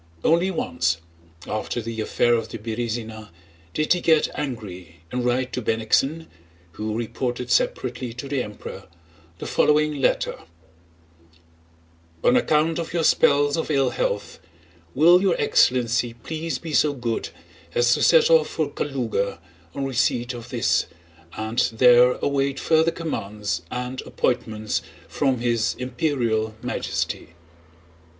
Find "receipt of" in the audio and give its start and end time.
19.85-20.49